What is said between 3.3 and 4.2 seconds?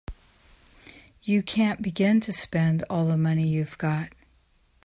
you've got.